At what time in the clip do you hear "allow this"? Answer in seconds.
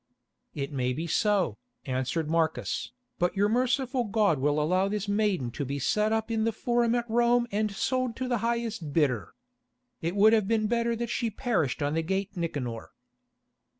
4.59-5.07